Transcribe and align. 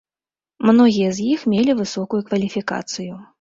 Многія 0.69 1.09
з 1.17 1.27
іх 1.33 1.43
мелі 1.53 1.75
высокую 1.83 2.21
кваліфікацыю. 2.31 3.13